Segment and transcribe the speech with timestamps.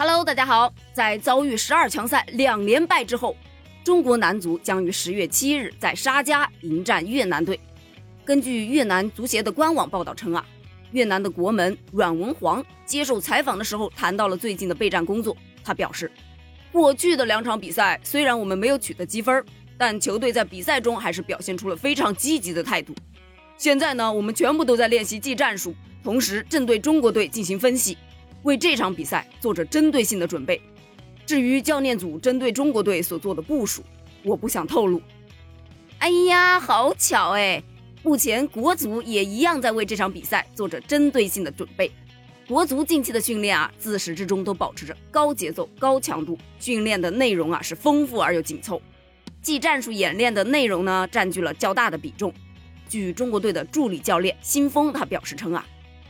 [0.00, 0.72] Hello，大家好。
[0.92, 3.36] 在遭遇十二强赛两连败之后，
[3.82, 7.58] 中国男足将于十月七日在沙加迎战越南队。
[8.24, 10.46] 根据越南足协的官网报道称啊，
[10.92, 15.36] 越南的国门阮文煌接受采访的时候谈到了最近的备战工作。
[15.64, 16.08] 他表示，
[16.70, 19.44] 过去的两场比赛虽然我们没有取得积分，
[19.76, 22.94] 但球队在比赛中还是表现出了非常积极的态度。
[23.56, 25.74] 现在呢，我们全部都在练习技战术，
[26.04, 27.98] 同时正对中国队进行分析。
[28.48, 30.58] 为这场比赛做着针对性的准备。
[31.26, 33.82] 至于教练组针对中国队所做的部署，
[34.24, 35.02] 我不想透露。
[35.98, 37.62] 哎呀，好巧哎！
[38.02, 41.92] 目前国足也一样在为这场比赛做着针对性的准备。
[42.46, 48.80] 国足近期的训练啊，自始至终都保持着高节奏、高强度，训练的内容啊是丰富而又紧凑。
[49.42, 52.32] 技战术演练的内容呢，占据了较大的比重。
[52.88, 55.66] 据中国队的助理教练辛峰他表示称啊。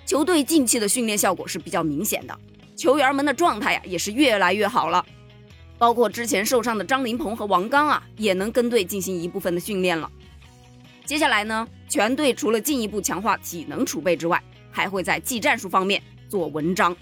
[0.09, 2.35] 球队近期的训练效果是比较明显的，
[2.75, 5.05] 球员们的状态呀也是越来越好了，
[5.77, 10.11] 包括之前受伤的张琳芃和王刚啊，也能跟队进行一部分的训练了。
[11.05, 16.97] 接下来呢，全队除了进一步强化体能储备之外，还会在技战术方面做文章。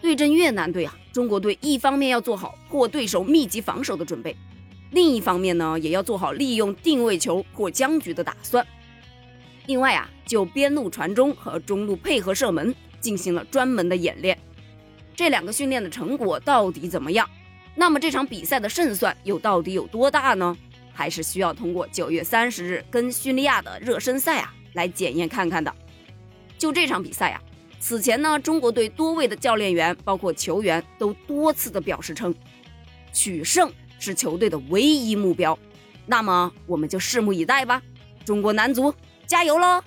[0.00, 4.34] 对阵越南队啊，中国队一方面要做好破对手密集防守的准备，
[4.92, 8.66] 另一方面呢，也要做好利用定位球破僵局的打算。
[9.66, 14.38] 另外啊，就边路传中和中路配合射门进行了专门的演练。
[15.16, 17.28] 这两个训练的成果到底怎么样？
[17.74, 20.56] 那么这场比赛的胜算又到底有多大呢？
[20.92, 25.74] 还是需要通过九月三十日跟叙利亚的热身赛啊来检验看看的。
[26.56, 27.42] 就这场比赛啊，
[27.80, 32.32] 此前呢，中国队多位的教练员包括球员都多次的表示称，
[33.12, 35.58] 取胜是球队的唯一目标。
[36.06, 37.82] 那么我们就拭目以待吧，
[38.24, 38.94] 中国男足。
[39.26, 39.82] 加油喽！